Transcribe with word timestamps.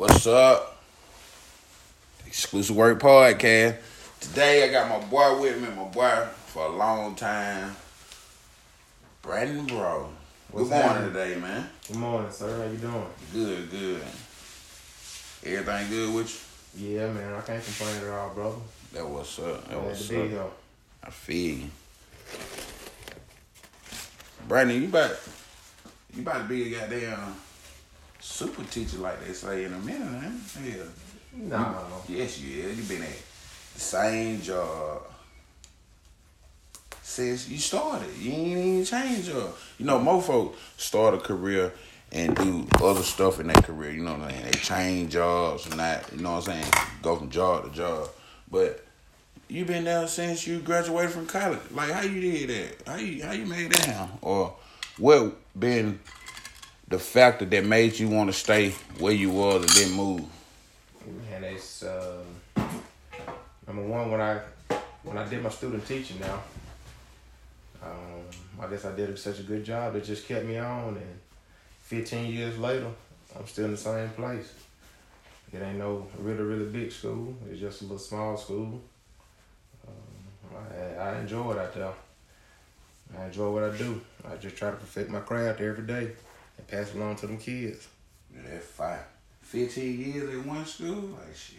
What's 0.00 0.26
up? 0.26 0.78
Exclusive 2.26 2.74
Work 2.74 3.02
Podcast. 3.02 3.76
Today 4.18 4.66
I 4.66 4.72
got 4.72 4.88
my 4.88 5.06
boy 5.06 5.38
with 5.42 5.60
me, 5.60 5.68
my 5.76 5.84
boy 5.88 6.26
for 6.46 6.64
a 6.64 6.68
long 6.70 7.14
time. 7.14 7.76
Brandon 9.20 9.66
Bro. 9.66 10.08
What's 10.52 10.70
good 10.70 10.74
morning 10.74 10.88
happening? 10.88 11.12
today, 11.12 11.38
man. 11.38 11.68
Good 11.86 11.96
morning, 11.98 12.30
sir. 12.32 12.64
How 12.64 12.72
you 12.72 12.78
doing? 12.78 13.06
Good, 13.34 13.70
good. 13.70 14.02
Everything 15.44 15.90
good 15.90 16.14
with 16.14 16.70
you? 16.78 16.96
Yeah, 16.96 17.12
man. 17.12 17.34
I 17.34 17.42
can't 17.42 17.62
complain 17.62 18.02
at 18.02 18.08
all, 18.08 18.30
brother. 18.30 18.56
That 18.94 19.06
what's 19.06 19.38
up. 19.38 19.68
That 19.68 19.74
Glad 19.74 19.84
what's 19.84 20.10
up. 20.10 20.16
here. 20.16 20.44
I 21.04 21.10
feel 21.10 21.58
you. 21.58 21.70
Brandon, 24.48 24.80
you 24.80 24.88
about 24.88 25.20
you 26.16 26.22
about 26.22 26.38
to 26.38 26.48
be 26.48 26.74
a 26.74 26.78
goddamn 26.80 27.34
super 28.20 28.62
teacher 28.64 28.98
like 28.98 29.24
they 29.24 29.32
say 29.32 29.64
in 29.64 29.72
a 29.72 29.78
minute, 29.78 30.10
man. 30.10 30.40
Yeah. 30.64 30.82
No. 31.32 31.84
Yes, 32.08 32.40
you 32.40 32.64
is. 32.64 32.76
You 32.78 32.96
been 32.96 33.06
at 33.06 33.16
the 33.74 33.80
same 33.80 34.40
job 34.42 35.02
since 37.02 37.48
you 37.48 37.58
started. 37.58 38.08
You 38.18 38.32
ain't 38.32 38.58
even 38.58 38.84
change 38.84 39.26
job. 39.26 39.54
You 39.78 39.86
know, 39.86 39.98
most 39.98 40.26
folks 40.26 40.58
start 40.76 41.14
a 41.14 41.18
career 41.18 41.72
and 42.12 42.34
do 42.36 42.66
other 42.82 43.02
stuff 43.02 43.40
in 43.40 43.46
their 43.46 43.62
career. 43.62 43.92
You 43.92 44.02
know 44.02 44.12
what 44.12 44.22
I'm 44.22 44.30
saying? 44.30 44.44
They 44.44 44.58
change 44.58 45.12
jobs 45.12 45.66
and 45.66 45.78
that. 45.78 46.10
You 46.12 46.22
know 46.22 46.32
what 46.32 46.48
I'm 46.48 46.62
saying? 46.62 46.72
Go 47.02 47.16
from 47.16 47.30
job 47.30 47.64
to 47.64 47.70
job. 47.70 48.08
But 48.50 48.84
you 49.48 49.64
been 49.64 49.84
there 49.84 50.06
since 50.06 50.46
you 50.46 50.60
graduated 50.60 51.12
from 51.12 51.26
college. 51.26 51.60
Like, 51.72 51.90
how 51.90 52.02
you 52.02 52.20
did 52.20 52.50
that? 52.50 52.88
How 52.88 52.96
you 52.96 53.24
how 53.24 53.32
you 53.32 53.46
made 53.46 53.72
that 53.72 53.84
happen? 53.84 54.18
Or 54.22 54.54
what 54.98 55.36
been 55.58 56.00
the 56.90 56.98
factor 56.98 57.44
that 57.44 57.64
made 57.64 57.98
you 57.98 58.08
want 58.08 58.28
to 58.28 58.32
stay 58.32 58.70
where 58.98 59.12
you 59.12 59.30
was 59.30 59.62
and 59.62 59.70
then 59.70 59.96
move? 59.96 60.24
And 61.32 61.44
it's 61.44 61.84
um, 61.84 62.66
number 63.66 63.82
one 63.82 64.10
when 64.10 64.20
I 64.20 64.40
when 65.04 65.16
I 65.16 65.26
did 65.26 65.42
my 65.42 65.48
student 65.48 65.86
teaching 65.86 66.20
now. 66.20 66.42
Um, 67.82 68.24
I 68.60 68.66
guess 68.66 68.84
I 68.84 68.94
did 68.94 69.18
such 69.18 69.38
a 69.38 69.42
good 69.42 69.64
job. 69.64 69.96
It 69.96 70.04
just 70.04 70.28
kept 70.28 70.44
me 70.44 70.58
on, 70.58 70.96
and 70.96 71.18
15 71.84 72.30
years 72.30 72.58
later, 72.58 72.88
I'm 73.34 73.46
still 73.46 73.64
in 73.64 73.70
the 73.70 73.76
same 73.78 74.10
place. 74.10 74.52
It 75.52 75.62
ain't 75.62 75.78
no 75.78 76.06
really 76.18 76.42
really 76.42 76.66
big 76.66 76.92
school. 76.92 77.34
It's 77.50 77.60
just 77.60 77.82
a 77.82 77.84
little 77.84 77.98
small 77.98 78.36
school. 78.36 78.80
Um, 79.86 80.56
I, 80.76 81.02
I 81.02 81.20
enjoy 81.20 81.52
it 81.52 81.58
out 81.58 81.74
there. 81.74 81.92
I 83.18 83.26
enjoy 83.26 83.50
what 83.50 83.62
I 83.62 83.76
do. 83.76 84.00
I 84.30 84.36
just 84.36 84.56
try 84.56 84.70
to 84.70 84.76
perfect 84.76 85.08
my 85.08 85.20
craft 85.20 85.60
every 85.60 85.86
day 85.86 86.10
and 86.60 86.68
pass 86.68 86.94
it 86.94 86.96
along 86.96 87.16
to 87.16 87.26
them 87.26 87.38
kids. 87.38 87.88
Yeah, 88.34 88.42
that's 88.52 88.66
five. 88.66 89.00
15 89.42 89.98
years 89.98 90.34
at 90.34 90.46
one 90.46 90.64
school? 90.64 90.94
Like, 90.94 91.34
shit. 91.34 91.58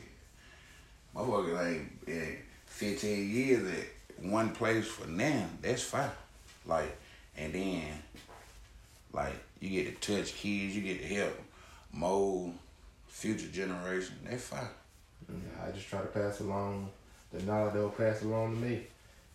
Motherfuckers 1.15 1.67
ain't 1.67 2.05
been 2.05 2.37
15 2.67 3.29
years 3.29 3.71
at 3.71 4.23
one 4.23 4.51
place 4.51 4.87
for 4.87 5.07
now. 5.07 5.45
That's 5.61 5.83
fine. 5.83 6.09
Like, 6.65 6.97
and 7.35 7.53
then, 7.53 7.83
like, 9.11 9.33
you 9.59 9.69
get 9.69 10.01
to 10.01 10.15
touch 10.15 10.35
kids, 10.35 10.75
you 10.75 10.81
get 10.81 11.01
to 11.01 11.15
help 11.15 11.41
mold 11.91 12.53
future 13.07 13.47
generation. 13.47 14.15
That's 14.23 14.47
fine. 14.47 14.67
Yeah, 15.29 15.67
I 15.67 15.71
just 15.71 15.87
try 15.87 16.01
to 16.01 16.07
pass 16.07 16.39
along 16.39 16.89
the 17.33 17.41
knowledge 17.43 17.73
they'll 17.73 17.89
pass 17.89 18.21
along 18.23 18.55
to 18.55 18.61
me. 18.61 18.81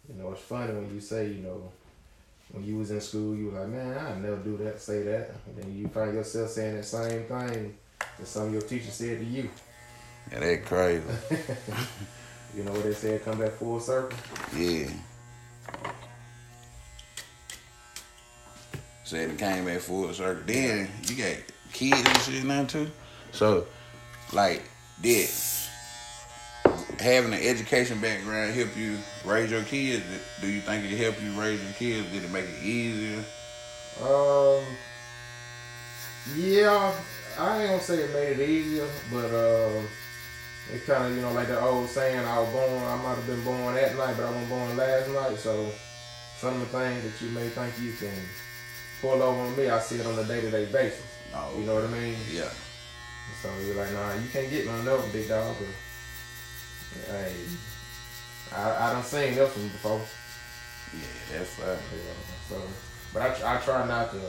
You 0.09 0.23
know, 0.23 0.33
it's 0.33 0.43
funny 0.43 0.73
when 0.73 0.95
you 0.95 1.01
say, 1.01 1.29
you 1.29 1.43
know, 1.43 1.71
when 2.57 2.65
you 2.65 2.79
was 2.79 2.91
in 2.91 3.01
school, 3.01 3.35
you 3.35 3.51
were 3.51 3.61
like, 3.61 3.69
man, 3.69 3.99
I 3.99 4.19
never 4.19 4.37
do 4.37 4.57
that, 4.59 4.81
say 4.81 5.03
that. 5.03 5.31
And 5.47 5.57
then 5.57 5.77
you 5.77 5.89
find 5.89 6.15
yourself 6.15 6.51
saying 6.51 6.77
that 6.77 6.85
same 6.85 7.25
thing 7.25 7.77
that 7.99 8.27
some 8.27 8.47
of 8.47 8.53
your 8.53 8.63
teachers 8.63 8.95
said 8.95 9.19
to 9.19 9.25
you. 9.25 9.51
Yeah, 10.33 10.41
that 10.41 10.65
crazy. 10.65 11.05
You 12.57 12.63
know 12.63 12.73
what 12.73 12.85
they 12.85 12.95
said, 12.95 13.23
come 13.23 13.39
back 13.39 13.51
full 13.53 13.79
circle? 13.79 14.19
yeah. 14.57 14.89
Said 19.05 19.31
it 19.31 19.39
came 19.39 19.67
back 19.67 19.81
full 19.81 20.11
circle. 20.15 20.43
Then 20.47 20.89
you 21.03 21.17
got 21.17 21.37
kids 21.75 22.03
and 22.03 22.19
shit 22.23 22.45
now 22.45 22.65
too. 22.65 22.91
So, 23.33 23.67
like, 24.33 24.63
did 25.03 25.29
having 27.01 27.33
an 27.33 27.43
education 27.43 28.01
background 28.01 28.55
help 28.55 28.77
you 28.77 28.99
raise 29.25 29.51
your 29.51 29.63
kids? 29.63 30.05
Do 30.41 30.49
you 30.49 30.61
think 30.61 30.85
it 30.85 30.97
helped 30.97 31.23
you 31.23 31.39
raise 31.41 31.63
your 31.63 31.73
kids? 31.73 32.11
Did 32.13 32.25
it 32.25 32.31
make 32.31 32.47
it 32.47 32.63
easier? 32.63 33.25
Um, 34.03 34.65
yeah, 36.37 36.93
I 37.39 37.63
ain't 37.63 37.71
gonna 37.71 37.83
say 37.83 37.99
it 37.99 38.13
made 38.13 38.39
it 38.41 38.49
easier, 38.49 38.89
but 39.13 39.31
uh, 39.31 39.83
it 40.73 40.85
kind 40.87 41.05
of, 41.05 41.17
you 41.17 41.23
know, 41.23 41.33
like 41.33 41.49
the 41.49 41.61
old 41.61 41.89
saying, 41.89 42.25
I 42.25 42.41
was 42.41 42.49
born, 42.51 42.83
I 42.85 42.97
might 42.97 43.15
have 43.15 43.27
been 43.27 43.45
born 43.45 43.75
that 43.75 43.97
night, 43.97 44.17
but 44.17 44.27
I 44.27 44.31
wasn't 44.31 44.49
born 44.49 44.77
last 44.77 45.11
night. 45.11 45.39
So 45.39 45.71
some 46.39 46.61
of 46.61 46.61
the 46.61 46.79
things 46.79 47.05
that 47.05 47.25
you 47.25 47.31
may 47.33 47.49
think 47.49 47.75
you 47.81 47.93
can 47.93 48.13
pull 49.01 49.23
over 49.23 49.41
on 49.41 49.57
me, 49.57 49.69
I 49.69 49.79
see 49.81 49.97
it 49.97 50.07
on 50.07 50.19
a 50.19 50.25
day 50.25 50.41
to 50.41 50.51
day 50.51 50.67
basis. 50.67 51.05
No. 51.33 51.51
You 51.57 51.65
know 51.65 51.75
what 51.75 51.85
I 51.85 51.89
mean? 51.89 52.17
Yeah. 52.33 52.51
So 53.43 53.51
you're 53.65 53.77
like, 53.77 53.93
nah, 53.93 54.15
you 54.15 54.29
can't 54.33 54.51
get 54.51 54.67
me 54.67 54.73
on 54.73 54.85
that 54.85 54.99
one, 54.99 55.11
big 55.11 55.29
dog. 55.29 55.57
But, 55.59 55.69
hey, 57.11 57.33
I, 58.53 58.89
I 58.89 58.93
done 58.93 59.03
seen 59.05 59.37
one 59.37 59.47
before. 59.47 60.01
Yeah, 60.95 61.39
that's 61.39 61.51
fine. 61.55 61.69
Yeah, 61.69 62.13
so, 62.49 62.63
but 63.13 63.23
I, 63.23 63.57
I 63.57 63.61
try 63.61 63.87
not 63.87 64.11
to, 64.13 64.21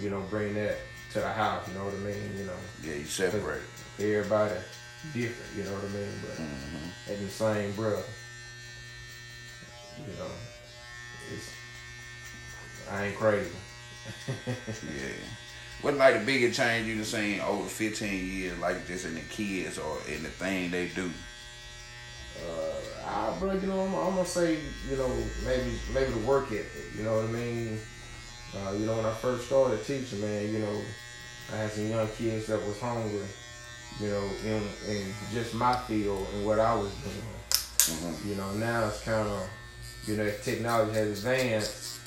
you 0.00 0.10
know, 0.10 0.22
bring 0.30 0.54
that 0.54 0.76
to 1.12 1.20
the 1.20 1.28
house. 1.28 1.66
You 1.68 1.74
know 1.74 1.84
what 1.84 1.94
I 1.94 1.98
mean? 1.98 2.36
You 2.38 2.44
know, 2.44 2.52
Yeah, 2.82 2.94
you 2.94 3.04
separate. 3.04 3.62
everybody 3.98 4.54
different. 5.14 5.56
You 5.56 5.64
know 5.64 5.72
what 5.72 5.84
I 5.84 5.88
mean? 5.88 6.12
But 6.22 6.36
hmm 6.36 7.12
in 7.12 7.24
the 7.24 7.30
same 7.30 7.72
breath, 7.72 8.06
you 9.98 10.14
know, 10.18 10.30
it's 11.34 11.50
I 12.90 13.06
ain't 13.06 13.16
crazy. 13.16 13.50
Yeah. 14.82 15.12
What 15.82 15.94
like 15.94 16.18
the 16.20 16.24
biggest 16.26 16.58
change 16.58 16.86
you 16.88 16.96
have 16.98 17.06
seen 17.06 17.40
over 17.40 17.68
15 17.68 18.26
years, 18.26 18.58
like 18.58 18.86
just 18.86 19.06
in 19.06 19.14
the 19.14 19.20
kids 19.22 19.78
or 19.78 19.98
in 20.08 20.22
the 20.22 20.28
thing 20.28 20.70
they 20.70 20.88
do? 20.88 21.10
Uh, 22.46 23.06
I, 23.06 23.38
bro, 23.38 23.52
you 23.52 23.66
know, 23.66 23.80
I'm, 23.80 23.94
I'm 23.94 24.14
gonna 24.16 24.26
say, 24.26 24.58
you 24.88 24.96
know, 24.96 25.10
maybe 25.44 25.72
maybe 25.92 26.12
the 26.12 26.26
work 26.26 26.46
ethic. 26.52 26.84
You 26.96 27.04
know 27.04 27.16
what 27.16 27.24
I 27.24 27.28
mean? 27.28 27.78
Uh, 28.54 28.72
you 28.72 28.86
know, 28.86 28.96
when 28.96 29.06
I 29.06 29.14
first 29.14 29.46
started 29.46 29.84
teaching, 29.84 30.20
man, 30.20 30.52
you 30.52 30.60
know, 30.60 30.80
I 31.52 31.56
had 31.56 31.72
some 31.72 31.88
young 31.88 32.08
kids 32.08 32.46
that 32.46 32.64
was 32.66 32.80
hungry. 32.80 33.22
You 34.00 34.08
know, 34.10 34.30
in 34.44 34.62
in 34.88 35.14
just 35.32 35.54
my 35.54 35.76
field 35.76 36.26
and 36.34 36.46
what 36.46 36.60
I 36.60 36.74
was 36.74 36.92
doing. 37.04 38.00
hmm 38.00 38.28
You 38.28 38.36
know, 38.36 38.52
now 38.54 38.88
it's 38.88 39.02
kind 39.02 39.28
of, 39.28 39.48
you 40.06 40.16
know, 40.16 40.30
technology 40.42 40.92
has 40.94 41.18
advanced. 41.18 42.00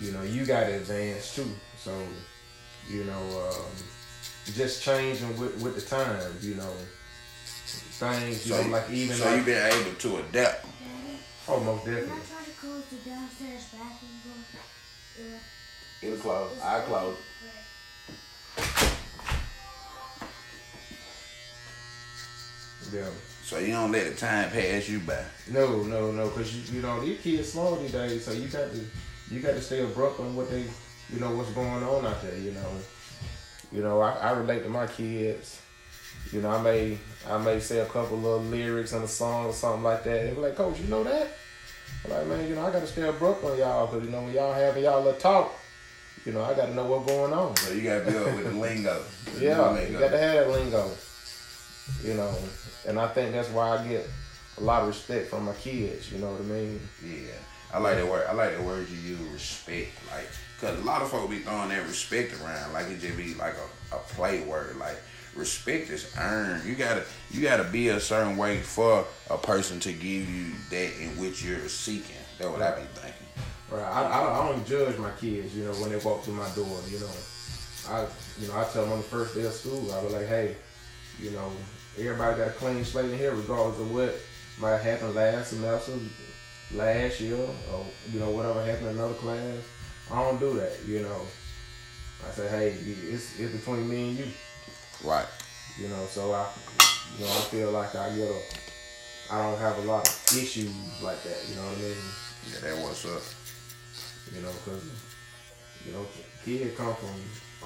You 0.00 0.12
know, 0.12 0.22
you 0.22 0.44
got 0.46 0.64
to 0.66 0.74
advance 0.76 1.34
too. 1.34 1.48
So, 1.76 1.92
you 2.88 3.04
know, 3.04 3.48
um, 3.50 3.66
just 4.54 4.82
changing 4.82 5.38
with, 5.38 5.60
with 5.62 5.74
the 5.74 5.80
times. 5.82 6.44
You 6.46 6.54
know, 6.56 6.72
things. 8.12 8.46
You 8.46 8.54
So, 8.54 8.62
know, 8.62 8.68
like 8.68 8.90
even 8.90 9.16
so 9.16 9.24
like, 9.24 9.38
you 9.38 9.44
been 9.44 9.72
able 9.72 9.94
to 9.94 10.16
adapt. 10.18 10.66
oh, 11.48 11.60
most 11.60 11.84
Can 11.84 11.92
I 11.94 12.00
definitely. 12.00 12.22
try 12.28 12.44
to 12.44 12.50
close 12.60 12.84
the 12.90 13.10
downstairs 13.10 13.64
bathroom 13.72 14.16
door? 14.24 14.60
Yeah. 15.20 16.08
It 16.08 16.10
was 16.12 16.20
closed. 16.20 16.60
I 16.62 16.80
closed. 16.80 17.18
Yeah. 22.92 23.08
So 23.42 23.58
you 23.58 23.68
don't 23.72 23.92
let 23.92 24.08
the 24.10 24.14
time 24.16 24.50
pass 24.50 24.88
you 24.88 25.00
by. 25.00 25.22
No, 25.50 25.82
no, 25.82 26.10
no, 26.12 26.28
because 26.28 26.54
you, 26.70 26.76
you 26.76 26.82
know 26.82 27.00
these 27.04 27.20
kids 27.20 27.52
small 27.52 27.76
these 27.76 27.92
days, 27.92 28.24
so 28.24 28.32
you 28.32 28.48
got 28.48 28.70
to 28.72 28.80
you 29.30 29.40
got 29.40 29.52
to 29.54 29.60
stay 29.60 29.82
abrupt 29.82 30.20
on 30.20 30.34
what 30.36 30.50
they, 30.50 30.64
you 31.12 31.18
know, 31.20 31.34
what's 31.34 31.50
going 31.52 31.82
on 31.82 32.06
out 32.06 32.22
there. 32.22 32.36
You 32.38 32.52
know, 32.52 32.66
you 33.72 33.82
know, 33.82 34.00
I, 34.00 34.12
I 34.12 34.30
relate 34.32 34.62
to 34.64 34.68
my 34.68 34.86
kids. 34.86 35.60
You 36.32 36.40
know, 36.40 36.50
I 36.50 36.60
may 36.62 36.98
I 37.28 37.38
may 37.38 37.60
say 37.60 37.78
a 37.78 37.86
couple 37.86 38.18
little 38.18 38.40
lyrics 38.42 38.92
in 38.92 39.02
a 39.02 39.08
song 39.08 39.46
or 39.46 39.52
something 39.52 39.82
like 39.82 40.04
that. 40.04 40.26
They 40.26 40.30
be 40.34 40.40
like, 40.40 40.56
Coach, 40.56 40.80
you 40.80 40.86
know 40.88 41.04
that? 41.04 41.28
I'm 42.04 42.10
like, 42.10 42.26
man, 42.26 42.48
you 42.48 42.54
know, 42.54 42.66
I 42.66 42.70
got 42.70 42.80
to 42.80 42.86
stay 42.86 43.02
abrupt 43.02 43.44
on 43.44 43.56
y'all 43.58 43.86
because 43.86 44.04
you 44.04 44.10
know 44.10 44.22
when 44.22 44.34
y'all 44.34 44.52
having 44.52 44.84
y'all 44.84 45.02
little 45.02 45.18
talk, 45.18 45.54
you 46.26 46.32
know, 46.32 46.42
I 46.42 46.54
got 46.54 46.66
to 46.66 46.74
know 46.74 46.84
what's 46.84 47.10
going 47.10 47.32
on. 47.32 47.56
So 47.56 47.72
you 47.72 47.82
gotta 47.82 48.10
be 48.10 48.16
up 48.16 48.26
with 48.26 48.44
the 48.44 48.50
lingo. 48.58 49.02
Yeah, 49.40 49.68
Lingo. 49.70 49.92
you 49.92 49.98
got 49.98 50.10
to 50.10 50.18
have 50.18 50.34
that 50.34 50.50
lingo. 50.50 50.90
You 52.02 52.14
know, 52.14 52.34
and 52.86 52.98
I 53.00 53.08
think 53.08 53.32
that's 53.32 53.48
why 53.50 53.76
I 53.76 53.86
get 53.86 54.08
a 54.58 54.60
lot 54.62 54.82
of 54.82 54.88
respect 54.88 55.28
from 55.28 55.46
my 55.46 55.52
kids. 55.54 56.12
You 56.12 56.18
know 56.18 56.30
what 56.32 56.40
I 56.40 56.44
mean? 56.44 56.80
Yeah, 57.04 57.32
I 57.72 57.78
like 57.78 57.98
the 57.98 58.06
word. 58.06 58.26
I 58.28 58.32
like 58.32 58.56
the 58.56 58.62
word 58.62 58.88
you 58.88 59.16
use, 59.16 59.20
respect. 59.32 59.90
Like, 60.10 60.28
cause 60.60 60.78
a 60.78 60.84
lot 60.84 61.02
of 61.02 61.10
folks 61.10 61.30
be 61.30 61.40
throwing 61.40 61.70
that 61.70 61.86
respect 61.86 62.40
around, 62.40 62.72
like 62.72 62.88
it 62.88 63.00
just 63.00 63.16
be 63.16 63.34
like 63.34 63.54
a, 63.54 63.96
a 63.96 63.98
play 63.98 64.44
word. 64.44 64.76
Like, 64.76 64.96
respect 65.36 65.90
is 65.90 66.14
earned. 66.18 66.64
You 66.64 66.74
gotta, 66.74 67.04
you 67.30 67.42
gotta 67.42 67.64
be 67.64 67.88
a 67.88 68.00
certain 68.00 68.36
way 68.36 68.60
for 68.60 69.04
a 69.30 69.38
person 69.38 69.80
to 69.80 69.92
give 69.92 70.28
you 70.28 70.52
that 70.70 70.90
in 71.00 71.10
which 71.18 71.44
you're 71.44 71.68
seeking. 71.68 72.16
That's 72.38 72.50
what 72.50 72.62
I 72.62 72.76
be 72.76 72.86
thinking. 72.94 73.26
Right. 73.70 73.82
I, 73.82 74.20
I, 74.20 74.22
don't, 74.22 74.32
I 74.32 74.48
don't 74.48 74.66
judge 74.66 74.98
my 74.98 75.10
kids. 75.12 75.56
You 75.56 75.64
know 75.64 75.72
when 75.72 75.90
they 75.90 75.96
walk 75.96 76.22
through 76.22 76.34
my 76.34 76.48
door. 76.54 76.78
You 76.88 77.00
know, 77.00 77.10
I 77.88 78.06
you 78.40 78.48
know 78.48 78.58
I 78.58 78.64
tell 78.64 78.82
them 78.82 78.92
on 78.92 78.98
the 78.98 79.04
first 79.04 79.34
day 79.34 79.44
of 79.44 79.52
school. 79.52 79.92
I 79.92 80.00
be 80.02 80.12
like, 80.12 80.26
hey, 80.26 80.56
you 81.20 81.30
know, 81.30 81.50
everybody 81.98 82.38
got 82.38 82.48
a 82.48 82.52
clean 82.52 82.84
slate 82.84 83.10
in 83.10 83.18
here, 83.18 83.34
regardless 83.34 83.80
of 83.80 83.92
what 83.92 84.14
might 84.60 84.78
happen 84.78 85.14
last 85.14 85.50
semester, 85.50 85.92
last 86.72 87.20
year, 87.20 87.36
or 87.72 87.86
you 88.12 88.20
know 88.20 88.30
whatever 88.30 88.64
happened 88.64 88.88
in 88.88 88.96
another 88.96 89.14
class. 89.14 89.58
I 90.10 90.22
don't 90.22 90.38
do 90.38 90.54
that, 90.54 90.72
you 90.86 91.00
know. 91.00 91.20
I 92.26 92.30
say, 92.32 92.48
hey, 92.48 92.68
it's 93.12 93.38
it's 93.38 93.52
between 93.52 93.88
me 93.88 94.08
and 94.10 94.18
you. 94.18 94.26
Right. 95.04 95.26
You 95.80 95.88
know, 95.88 96.04
so 96.06 96.32
I, 96.32 96.46
you 97.18 97.24
know, 97.24 97.30
I 97.30 97.40
feel 97.50 97.70
like 97.72 97.94
I 97.94 98.08
get 98.16 98.28
a, 98.28 98.40
I 99.34 99.42
don't 99.42 99.58
have 99.58 99.78
a 99.78 99.82
lot 99.82 100.06
of 100.08 100.38
issues 100.38 100.70
like 101.02 101.22
that. 101.24 101.36
You 101.48 101.56
know 101.56 101.62
what 101.62 101.78
I 101.78 101.80
mean? 101.82 101.96
Yeah, 102.52 102.60
that 102.60 102.82
what's 102.82 103.04
up. 103.06 103.22
You 104.34 104.42
know, 104.42 104.50
cause 104.64 104.84
you 105.86 105.92
know, 105.92 106.06
kids 106.44 106.76
come 106.76 106.94
from 106.94 107.10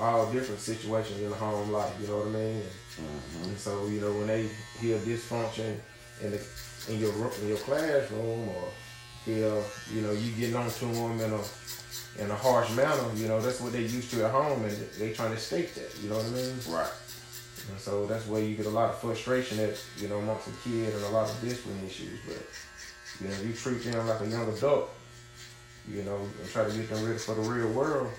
all 0.03 0.31
different 0.33 0.61
situations 0.61 1.21
in 1.21 1.31
the 1.31 1.37
home 1.37 1.71
life. 1.71 1.93
You 2.01 2.09
know 2.09 2.19
what 2.19 2.27
I 2.29 2.31
mean? 2.31 2.57
And, 2.57 2.71
Mm-hmm. 2.99 3.45
and 3.51 3.59
so 3.59 3.87
you 3.87 4.01
know 4.01 4.11
when 4.11 4.27
they 4.27 4.49
hear 4.81 4.99
dysfunction 4.99 5.77
in 6.21 6.33
the 6.33 6.41
in 6.89 6.99
your 6.99 7.13
in 7.41 7.47
your 7.47 7.57
classroom 7.59 8.49
or 8.49 8.69
feel 9.25 9.63
you 9.95 10.01
know 10.01 10.11
you 10.11 10.33
getting 10.33 10.57
on 10.57 10.69
to 10.69 10.85
them 10.87 11.21
in 11.21 11.33
a 11.33 11.41
in 12.25 12.29
a 12.29 12.35
harsh 12.35 12.71
manner, 12.75 13.05
you 13.15 13.29
know 13.29 13.41
that's 13.41 13.61
what 13.61 13.71
they 13.73 13.83
used 13.83 14.11
to 14.11 14.25
at 14.25 14.33
home, 14.33 14.65
and 14.65 14.73
they 14.99 15.13
trying 15.13 15.31
to 15.31 15.37
escape 15.37 15.75
that. 15.75 15.95
You 16.03 16.09
know 16.11 16.17
what 16.17 16.27
I 16.27 16.31
mean? 16.31 16.55
Right. 16.69 16.91
And 17.71 17.79
so 17.79 18.07
that's 18.07 18.27
where 18.27 18.43
you 18.43 18.57
get 18.57 18.67
a 18.67 18.71
lot 18.71 18.91
of 18.91 18.99
frustration 18.99 19.59
at, 19.61 19.79
you 19.99 20.09
know, 20.09 20.19
amongst 20.19 20.47
the 20.47 20.53
kid 20.69 20.95
and 20.95 21.05
a 21.05 21.09
lot 21.11 21.29
of 21.29 21.41
discipline 21.41 21.81
issues. 21.87 22.19
But, 22.27 22.43
you 23.21 23.29
know, 23.29 23.35
if 23.35 23.47
you 23.47 23.53
treat 23.53 23.85
them 23.85 24.07
like 24.07 24.21
a 24.21 24.27
young 24.27 24.49
adult, 24.53 24.91
you 25.91 26.03
know, 26.03 26.17
and 26.17 26.51
try 26.51 26.65
to 26.65 26.73
get 26.73 26.89
them 26.89 27.05
ready 27.05 27.19
for 27.19 27.35
the 27.35 27.43
real 27.43 27.71
world, 27.73 28.11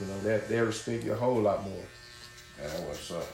you 0.00 0.06
know, 0.06 0.20
that 0.20 0.48
they 0.48 0.60
respect 0.60 1.04
you 1.04 1.12
a 1.12 1.16
whole 1.16 1.40
lot 1.40 1.62
more. 1.64 1.84
Yeah, 2.60 2.68
that 2.68 2.82
what's 2.82 3.10
up. 3.10 3.26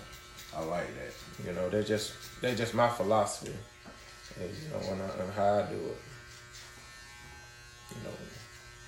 Uh, 0.55 0.61
I 0.61 0.64
like 0.64 0.87
that. 0.96 1.46
You 1.46 1.53
know, 1.53 1.69
that's 1.69 1.88
just 1.88 2.12
that's 2.41 2.58
just 2.58 2.75
my 2.75 2.88
philosophy. 2.88 3.53
And, 4.41 4.50
you 4.50 4.69
know, 4.70 4.79
when 4.88 5.00
I, 5.00 5.23
and 5.23 5.32
how 5.32 5.55
I 5.55 5.62
do 5.62 5.76
it. 5.76 5.96
You 7.91 8.03
know, 8.05 8.14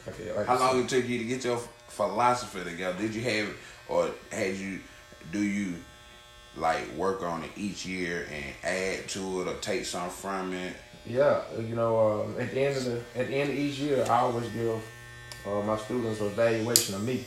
like, 0.07 0.37
like 0.37 0.47
How 0.47 0.59
long 0.59 0.85
it 0.85 0.89
took 0.89 1.09
you 1.09 1.19
to 1.19 1.25
get 1.25 1.45
your 1.45 1.59
philosophy 1.89 2.65
together? 2.65 2.99
Did 2.99 3.15
you 3.15 3.23
have, 3.23 3.49
or 3.89 4.11
had 4.31 4.57
you, 4.57 4.81
do 5.31 5.43
you, 5.43 5.75
like 6.57 6.87
work 6.97 7.23
on 7.23 7.43
it 7.45 7.51
each 7.57 7.87
year 7.87 8.27
and 8.31 8.45
add 8.63 9.09
to 9.09 9.43
it 9.43 9.49
or 9.49 9.55
take 9.61 9.85
something 9.85 10.11
from 10.11 10.53
it? 10.53 10.75
Yeah, 11.07 11.43
you 11.59 11.75
know, 11.75 12.23
um, 12.23 12.41
at 12.41 12.51
the 12.53 12.61
end 12.61 12.77
of 12.77 12.85
the 12.85 13.01
at 13.17 13.27
the 13.29 13.35
end 13.35 13.51
of 13.51 13.57
each 13.57 13.79
year, 13.79 14.05
I 14.05 14.21
always 14.21 14.49
give 14.51 14.81
uh, 15.47 15.63
my 15.63 15.77
students 15.77 16.21
an 16.21 16.27
evaluation 16.29 16.95
of 16.95 17.03
me. 17.03 17.25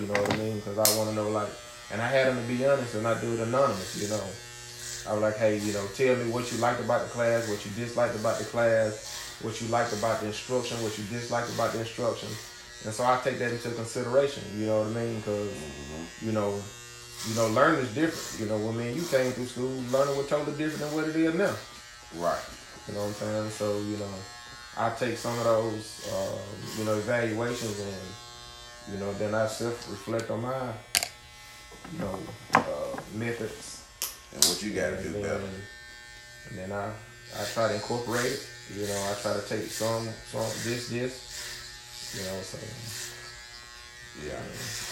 You 0.00 0.06
know 0.06 0.20
what 0.20 0.32
I 0.32 0.36
mean? 0.36 0.56
Because 0.56 0.78
I 0.78 0.96
want 0.96 1.10
to 1.10 1.16
know, 1.16 1.28
like, 1.28 1.48
and 1.92 2.00
I 2.00 2.08
had 2.08 2.28
them 2.28 2.40
to 2.40 2.48
be 2.48 2.64
honest, 2.64 2.94
and 2.94 3.06
I 3.06 3.20
do 3.20 3.34
it 3.34 3.40
anonymous. 3.40 4.02
You 4.02 4.08
know, 4.08 4.24
I 5.10 5.12
was 5.14 5.22
like, 5.22 5.36
hey, 5.36 5.58
you 5.58 5.72
know, 5.72 5.86
tell 5.94 6.16
me 6.16 6.30
what 6.30 6.50
you 6.50 6.58
liked 6.58 6.80
about 6.80 7.02
the 7.02 7.08
class, 7.08 7.48
what 7.48 7.64
you 7.64 7.70
disliked 7.72 8.16
about 8.16 8.38
the 8.38 8.44
class, 8.44 9.38
what 9.42 9.60
you 9.60 9.68
liked 9.68 9.92
about 9.92 10.20
the 10.20 10.28
instruction, 10.28 10.82
what 10.82 10.96
you 10.96 11.04
disliked 11.04 11.52
about 11.54 11.72
the 11.72 11.80
instruction, 11.80 12.28
and 12.84 12.94
so 12.94 13.04
I 13.04 13.20
take 13.22 13.38
that 13.40 13.52
into 13.52 13.70
consideration. 13.70 14.42
You 14.56 14.66
know 14.66 14.78
what 14.80 14.88
I 14.88 15.00
mean? 15.00 15.16
Because 15.16 15.52
you 16.22 16.32
know, 16.32 16.60
you 17.28 17.34
know, 17.34 17.48
learning 17.48 17.80
is 17.80 17.94
different. 17.94 18.40
You 18.40 18.46
know, 18.46 18.58
when 18.64 18.76
me 18.76 18.88
and 18.88 18.96
you 18.96 19.06
came 19.06 19.32
through 19.32 19.46
school, 19.46 19.70
learning 19.90 20.16
was 20.16 20.28
totally 20.28 20.56
different 20.56 20.80
than 20.80 20.94
what 20.94 21.08
it 21.08 21.16
is 21.16 21.34
now. 21.34 21.54
Right. 22.16 22.42
You 22.86 22.94
know 22.94 23.00
what 23.00 23.08
I'm 23.08 23.14
saying? 23.14 23.50
So, 23.50 23.78
you 23.80 23.96
know, 23.96 24.14
I 24.76 24.90
take 24.90 25.16
some 25.16 25.36
of 25.38 25.44
those, 25.44 26.08
um, 26.12 26.38
you 26.78 26.84
know, 26.84 26.94
evaluations 26.96 27.80
and, 27.80 28.92
you 28.92 28.98
know, 29.00 29.12
then 29.14 29.34
I 29.34 29.46
self 29.48 29.90
reflect 29.90 30.30
on 30.30 30.42
my, 30.42 30.70
you 31.92 31.98
know, 31.98 32.18
uh, 32.54 33.00
methods. 33.14 33.84
And 34.34 34.44
what 34.44 34.62
you 34.62 34.72
got 34.72 34.90
to 34.90 35.02
do 35.02 35.10
then, 35.12 35.22
better. 35.22 35.40
And 36.50 36.58
then 36.58 36.72
I, 36.72 36.92
I 37.40 37.44
try 37.54 37.68
to 37.68 37.74
incorporate 37.74 38.26
it. 38.26 38.46
You 38.76 38.86
know, 38.86 39.10
I 39.10 39.14
try 39.20 39.32
to 39.34 39.42
take 39.48 39.66
some, 39.66 40.08
some, 40.30 40.42
this, 40.64 40.88
this. 40.90 42.14
You 42.14 42.22
know, 42.22 42.40
so 42.42 42.58
Yeah. 44.24 44.40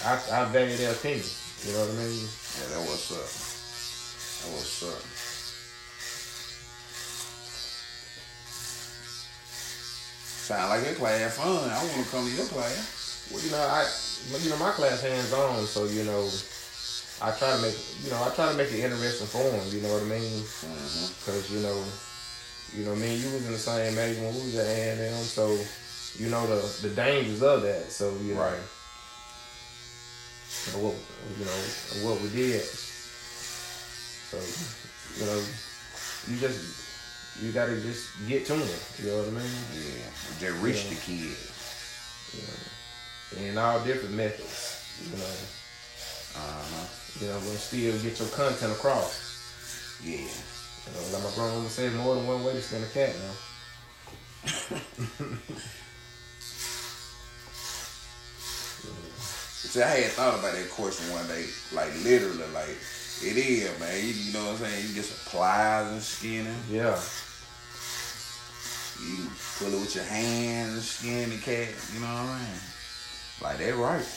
I, 0.05 0.41
I 0.41 0.45
value 0.51 0.75
their 0.75 0.91
opinion. 0.91 1.25
You 1.65 1.73
know 1.73 1.79
what 1.81 1.97
I 1.97 2.05
mean? 2.05 2.21
Yeah, 2.21 2.77
that 2.77 2.81
what's 2.85 3.09
up. 3.09 3.25
That 3.25 4.53
what's 4.53 4.85
up. 4.85 5.01
Sound 10.45 10.69
like 10.69 10.85
your 10.85 10.93
class 10.93 11.37
fun. 11.37 11.65
I 11.65 11.81
want 11.81 12.05
to 12.05 12.11
come 12.13 12.21
to 12.21 12.29
your 12.29 12.45
class. 12.45 13.29
Well, 13.33 13.41
you 13.41 13.49
know, 13.49 13.57
I, 13.57 13.81
you 14.45 14.49
know, 14.53 14.57
my 14.61 14.69
class 14.77 15.01
hands 15.01 15.33
on, 15.33 15.65
so 15.65 15.85
you 15.85 16.05
know, 16.05 16.29
I 17.25 17.33
try 17.33 17.49
to 17.57 17.61
make, 17.65 17.73
you 18.05 18.11
know, 18.11 18.21
I 18.21 18.29
try 18.35 18.51
to 18.51 18.57
make 18.57 18.69
it 18.69 18.85
interesting 18.85 19.25
for 19.25 19.41
them. 19.49 19.65
You 19.73 19.81
know 19.81 19.89
what 19.89 20.05
I 20.05 20.21
mean? 20.21 20.45
Mm-hmm. 20.45 21.25
Cause 21.25 21.49
you 21.49 21.65
know, 21.65 21.81
you 22.77 22.85
know, 22.85 22.93
me 22.93 23.17
and 23.17 23.23
you 23.25 23.33
was 23.33 23.45
in 23.47 23.53
the 23.53 23.57
same 23.57 23.95
major 23.95 24.21
when 24.21 24.35
we 24.37 24.53
was 24.53 24.57
at 24.61 24.69
A 24.69 24.91
and 24.93 25.01
M, 25.01 25.23
so 25.25 25.49
you 26.21 26.29
know 26.29 26.45
the 26.45 26.61
the 26.87 26.93
dangers 26.93 27.41
of 27.41 27.63
that. 27.63 27.89
So 27.89 28.13
you 28.21 28.35
know, 28.35 28.41
Right. 28.41 28.61
What 30.73 30.95
you 31.37 31.45
know 31.45 31.61
what 32.07 32.21
we 32.21 32.29
did. 32.29 32.61
So 34.31 34.37
you 35.19 35.25
know, 35.25 35.39
you 36.27 36.39
just 36.39 36.59
you 37.41 37.51
gotta 37.51 37.79
just 37.81 38.07
get 38.27 38.45
to 38.47 38.53
them. 38.53 38.67
You 38.99 39.09
know 39.11 39.17
what 39.19 39.27
I 39.27 39.31
mean? 39.31 39.51
Yeah. 39.73 40.09
Just 40.39 40.61
reach 40.63 40.83
Yeah. 40.83 40.89
the 40.89 40.95
kids. 40.95 41.51
Know, 42.35 43.43
and 43.47 43.59
all 43.59 43.79
different 43.83 44.15
methods. 44.15 44.81
You 45.11 45.17
know, 45.17 45.35
Uh-huh. 46.35 46.87
you 47.21 47.27
know, 47.27 47.39
but 47.39 47.57
still 47.59 47.97
get 48.01 48.19
your 48.19 48.27
content 48.29 48.71
across. 48.73 49.99
Yeah. 50.03 50.17
You 50.19 50.91
know, 50.93 51.01
like 51.13 51.23
my 51.23 51.31
grandmama 51.35 51.69
said, 51.69 51.93
more 51.93 52.15
than 52.15 52.27
one 52.27 52.43
way 52.43 52.53
to 52.53 52.61
skin 52.61 52.83
a 52.83 52.87
cat 52.87 53.15
now. 53.19 53.35
See, 59.75 59.83
I 59.83 60.07
had 60.07 60.11
thought 60.15 60.39
about 60.39 60.53
that 60.53 60.69
question 60.71 61.11
one 61.11 61.27
day, 61.27 61.43
like 61.75 61.91
literally, 62.01 62.47
like 62.55 62.79
it 63.19 63.35
is, 63.35 63.67
man. 63.77 63.91
You, 63.99 64.15
you 64.15 64.31
know 64.31 64.55
what 64.55 64.63
I'm 64.63 64.71
saying? 64.71 64.87
You 64.87 64.95
get 64.95 65.03
some 65.03 65.19
pliers 65.27 65.91
and 65.91 66.01
skinning. 66.01 66.55
Yeah. 66.71 66.95
You 69.03 69.27
pull 69.59 69.75
it 69.75 69.83
with 69.83 69.91
your 69.91 70.07
hands 70.07 70.71
and 70.71 70.81
skin 70.81 71.29
the 71.29 71.43
cat. 71.43 71.75
You 71.91 71.99
know 71.99 72.07
what 72.07 72.23
I 72.23 72.39
mean? 72.39 72.55
Like 73.43 73.57
that, 73.59 73.75
right? 73.75 74.07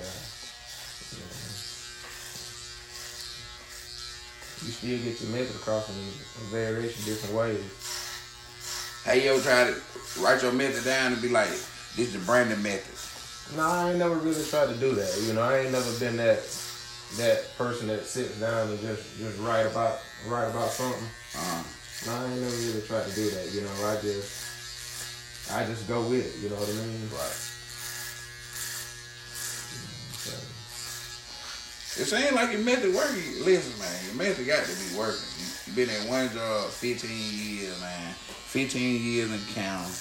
Yeah. 0.00 0.16
You 4.64 4.72
still 4.72 4.96
get 4.96 5.20
your 5.20 5.28
method 5.28 5.56
across 5.60 5.92
in 5.92 6.00
a 6.00 6.48
variation 6.48 7.04
different 7.04 7.36
ways. 7.36 7.60
Hey, 9.04 9.26
yo, 9.26 9.38
try 9.44 9.68
to 9.68 9.76
write 10.24 10.40
your 10.40 10.52
method 10.52 10.86
down 10.86 11.12
and 11.12 11.20
be 11.20 11.28
like, 11.28 11.52
this 12.00 12.08
is 12.08 12.12
the 12.14 12.18
Brandon 12.20 12.62
method. 12.62 12.91
No, 13.56 13.62
I 13.62 13.90
ain't 13.90 13.98
never 13.98 14.16
really 14.16 14.44
tried 14.44 14.68
to 14.68 14.76
do 14.76 14.94
that. 14.94 15.22
You 15.26 15.34
know, 15.34 15.42
I 15.42 15.60
ain't 15.60 15.72
never 15.72 15.92
been 15.98 16.16
that 16.16 16.40
that 17.18 17.44
person 17.58 17.88
that 17.88 18.06
sits 18.06 18.40
down 18.40 18.68
and 18.70 18.80
just 18.80 19.18
just 19.18 19.38
write 19.40 19.66
about 19.66 19.98
write 20.26 20.48
about 20.48 20.70
something. 20.70 21.06
Uh, 21.36 21.62
No, 22.06 22.12
I 22.14 22.24
ain't 22.32 22.40
never 22.40 22.56
really 22.56 22.80
tried 22.82 23.06
to 23.06 23.14
do 23.14 23.28
that. 23.30 23.52
You 23.52 23.60
know, 23.62 23.72
I 23.86 23.96
just 24.00 25.50
I 25.52 25.64
just 25.66 25.86
go 25.86 26.02
with 26.08 26.24
it. 26.24 26.42
You 26.42 26.48
know 26.48 26.56
what 26.56 26.68
I 26.68 26.72
mean? 26.72 27.08
right. 27.12 27.38
It 31.94 32.06
seems 32.06 32.32
like 32.32 32.52
your 32.52 32.62
method 32.62 32.94
working. 32.94 33.44
Listen, 33.44 33.78
man, 33.78 34.04
your 34.06 34.14
method 34.14 34.46
got 34.46 34.64
to 34.64 34.72
be 34.72 34.96
working. 34.96 35.20
You, 35.36 35.46
you 35.66 35.72
been 35.76 35.90
at 35.90 36.08
one 36.08 36.30
job 36.32 36.70
15 36.70 37.10
years, 37.12 37.78
man. 37.82 38.14
15 38.48 39.02
years 39.02 39.30
and 39.30 39.46
counting. 39.48 39.92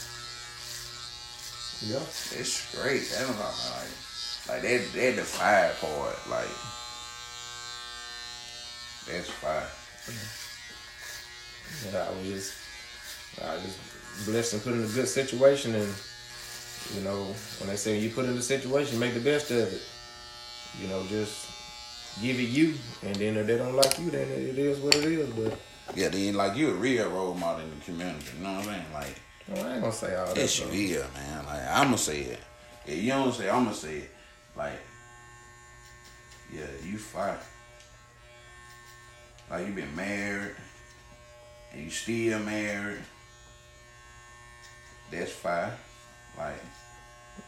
Yeah. 1.87 1.99
It's 2.39 2.75
great. 2.75 3.03
Don't 3.19 3.37
like, 3.39 3.89
like 4.49 4.61
that. 4.61 4.93
That 4.93 5.15
the 5.15 5.23
fire 5.23 5.73
part. 5.79 6.17
Like 6.29 6.49
that's 9.07 9.29
fire. 9.29 9.67
And 11.87 11.97
I 11.97 12.09
was 12.11 12.27
just, 12.27 12.53
I 13.41 13.55
was 13.55 13.63
just 13.63 14.25
blessed 14.25 14.53
and 14.53 14.63
put 14.63 14.73
in 14.73 14.83
a 14.83 14.87
good 14.87 15.07
situation. 15.07 15.73
And, 15.75 15.93
you 16.95 17.01
know, 17.01 17.33
when 17.59 17.69
they 17.69 17.75
say 17.75 17.97
you 17.99 18.09
put 18.09 18.25
in 18.25 18.37
a 18.37 18.41
situation, 18.41 18.99
make 18.99 19.13
the 19.13 19.19
best 19.19 19.51
of 19.51 19.73
it. 19.73 19.81
You 20.81 20.87
know, 20.87 21.03
just 21.07 21.49
give 22.21 22.39
it 22.39 22.49
you. 22.49 22.75
And 23.03 23.15
then 23.15 23.37
if 23.37 23.47
they 23.47 23.57
don't 23.57 23.75
like 23.75 23.97
you, 23.99 24.11
then 24.11 24.27
it 24.29 24.57
is 24.57 24.79
what 24.79 24.95
it 24.95 25.05
is. 25.05 25.29
But 25.29 25.57
Yeah, 25.95 26.09
then 26.09 26.35
like 26.35 26.55
you 26.55 26.69
a 26.69 26.73
real 26.73 27.09
role 27.09 27.33
model 27.33 27.65
in 27.65 27.69
the 27.71 27.85
community. 27.85 28.27
You 28.37 28.43
know 28.43 28.53
what 28.53 28.59
I'm 28.59 28.65
saying? 28.65 28.85
Like 28.93 29.21
well, 29.53 29.65
I 29.65 29.75
ain't 29.75 29.83
to 29.83 29.91
say 29.91 30.15
all 30.15 30.25
that. 30.27 30.37
yes, 30.37 30.59
you 30.59 30.67
is, 30.67 31.03
man. 31.13 31.45
Like 31.45 31.67
I'ma 31.67 31.95
say 31.95 32.21
it. 32.21 32.39
Yeah, 32.87 32.95
you 32.95 33.09
don't 33.09 33.33
say 33.33 33.49
I'ma 33.49 33.71
say 33.71 33.97
it. 33.97 34.11
Like 34.55 34.79
yeah, 36.53 36.67
you 36.83 36.97
fire. 36.97 37.39
Like 39.49 39.67
you 39.67 39.73
been 39.73 39.95
married 39.95 40.55
and 41.73 41.83
you 41.83 41.89
still 41.89 42.39
married. 42.39 43.01
That's 45.11 45.31
fine. 45.31 45.71
Like 46.37 46.61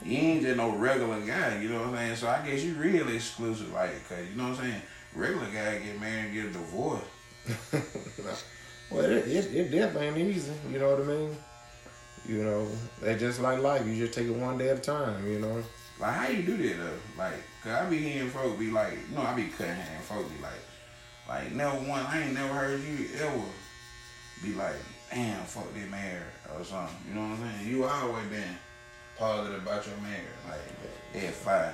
you 0.04 0.18
ain't 0.18 0.42
just 0.42 0.58
no 0.58 0.76
regular 0.76 1.20
guy, 1.22 1.62
you 1.62 1.70
know 1.70 1.80
what 1.80 1.90
I'm 1.90 1.96
saying? 1.96 2.16
So 2.16 2.28
I 2.28 2.46
guess 2.46 2.64
you 2.64 2.74
really 2.76 3.16
exclusive, 3.16 3.72
like, 3.72 4.08
cause 4.10 4.18
you 4.30 4.36
know 4.36 4.50
what 4.50 4.60
I'm 4.60 4.66
saying? 4.66 4.82
regular 5.16 5.46
guy 5.48 5.80
get 5.80 6.00
married 6.00 6.26
and 6.26 6.34
get 6.34 6.46
a 6.46 6.50
divorce. 6.50 7.02
well, 8.92 9.04
it, 9.04 9.28
it, 9.28 9.56
it 9.56 9.72
definitely 9.72 10.08
ain't 10.08 10.36
easy. 10.36 10.54
You 10.72 10.80
know 10.80 10.96
what 10.96 11.02
I 11.02 11.04
mean? 11.04 11.38
You 12.26 12.44
know, 12.44 12.68
they 13.02 13.18
just 13.18 13.42
like 13.42 13.60
life. 13.60 13.86
You 13.86 13.96
just 13.96 14.14
take 14.14 14.28
it 14.28 14.36
one 14.36 14.58
day 14.58 14.70
at 14.70 14.78
a 14.78 14.82
time. 14.82 15.28
You 15.28 15.40
know. 15.40 15.64
Like 16.00 16.14
how 16.14 16.28
you 16.28 16.44
do 16.44 16.58
that 16.58 16.78
though? 16.78 17.22
Like, 17.24 17.44
cause 17.64 17.72
I 17.72 17.90
be 17.90 17.98
hearing 17.98 18.30
folk 18.30 18.58
be 18.58 18.72
like, 18.72 18.94
you 19.10 19.16
know, 19.16 19.22
I 19.22 19.34
be 19.34 19.46
cutting 19.46 19.74
hand. 19.74 20.04
Folk 20.04 20.28
be 20.36 20.42
like, 20.42 20.52
like 21.28 21.52
never 21.52 21.76
one. 21.78 22.06
I 22.06 22.24
ain't 22.24 22.34
never 22.34 22.54
heard 22.54 22.82
you 22.82 23.08
ever 23.20 23.42
be 24.44 24.54
like, 24.54 24.76
damn, 25.12 25.44
fuck 25.46 25.74
they 25.74 25.86
married 25.86 26.24
or 26.58 26.64
something. 26.64 26.96
You 27.08 27.16
know 27.16 27.22
what 27.22 27.40
I'm 27.40 27.60
saying? 27.60 27.70
You 27.70 27.84
always 27.86 28.26
been 28.28 28.58
positive 29.18 29.62
about 29.62 29.86
your 29.86 29.98
marriage. 29.98 30.24
Like, 30.50 31.24
yeah, 31.24 31.32
fine. 31.32 31.74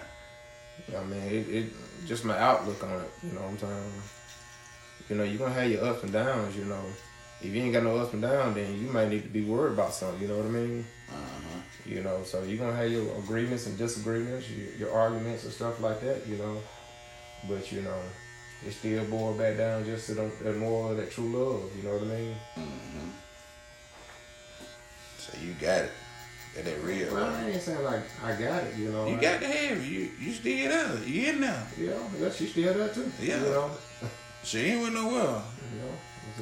I 0.96 1.04
mean, 1.06 1.22
it, 1.22 1.50
it 1.50 1.74
just 2.06 2.26
my 2.26 2.38
outlook 2.38 2.84
on 2.84 3.02
it. 3.02 3.12
You 3.24 3.34
know 3.34 3.42
what 3.42 3.52
I'm 3.52 3.58
saying? 3.58 3.92
You 5.10 5.16
know, 5.16 5.24
you're 5.24 5.40
gonna 5.40 5.54
have 5.54 5.72
your 5.72 5.86
ups 5.86 6.04
and 6.04 6.14
downs. 6.14 6.56
You 6.56 6.66
know, 6.66 6.84
if 7.42 7.54
you 7.54 7.62
ain't 7.62 7.74
got 7.74 7.84
no 7.84 7.98
ups 7.98 8.14
and 8.14 8.22
downs, 8.22 8.56
then 8.56 8.80
you 8.80 8.90
might 8.92 9.10
need 9.10 9.24
to 9.24 9.30
be 9.30 9.44
worried 9.46 9.74
about 9.74 9.94
something. 9.94 10.22
You 10.22 10.28
know 10.28 10.38
what 10.38 10.46
I 10.46 10.50
mean? 10.50 10.86
Uh-huh. 11.10 11.60
You 11.86 12.04
know, 12.04 12.24
so 12.24 12.44
you're 12.44 12.58
gonna 12.58 12.76
have 12.76 12.92
your 12.92 13.16
agreements 13.18 13.66
and 13.68 13.78
disagreements, 13.78 14.50
your, 14.50 14.72
your 14.76 14.92
arguments 14.94 15.44
and 15.46 15.54
stuff 15.54 15.82
like 15.82 16.02
that. 16.02 16.28
You 16.28 16.38
know, 16.38 16.58
but 17.48 17.72
you 17.72 17.82
know, 17.82 17.98
it 18.68 18.72
still 18.72 19.06
boil 19.06 19.34
back 19.34 19.58
down 19.58 19.86
just 19.86 20.08
to 20.08 20.14
the, 20.16 20.32
the 20.44 20.54
more 20.54 20.92
of 20.92 20.98
that 20.98 21.12
true 21.12 21.26
love. 21.26 21.70
You 21.78 21.84
know 21.84 21.94
what 21.94 22.02
I 22.04 22.06
mean? 22.06 22.36
Mm-hmm. 22.58 23.10
So 25.18 25.34
you 25.42 25.54
got 25.54 25.84
it. 25.86 25.92
That 26.64 26.84
real. 26.84 27.14
Well, 27.14 27.26
I 27.26 27.50
ain't 27.52 27.62
saying 27.62 27.84
like 27.86 28.02
I 28.24 28.32
got 28.34 28.64
it. 28.64 28.76
You 28.76 28.92
know, 28.92 29.08
You 29.08 29.16
I- 29.18 29.22
got 29.22 29.40
to 29.40 29.48
have 29.48 29.78
it. 29.78 29.86
You 29.86 30.10
you 30.20 30.34
still 30.34 30.70
there. 30.70 30.98
You 31.06 31.30
in 31.30 31.42
there. 31.42 31.68
Yeah, 31.80 31.94
yeah, 32.20 32.30
she 32.32 32.48
still 32.48 32.74
there 32.74 32.90
too. 32.90 33.10
Yeah. 33.22 33.38
You 33.40 33.50
know. 33.50 33.72
She 34.44 34.60
ain't 34.60 34.82
went 34.82 34.94
nowhere. 34.96 35.42
You 35.74 35.80
know. 35.82 35.94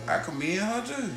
I 0.07 0.19
commend 0.19 0.59
her 0.59 0.83
too. 0.85 1.09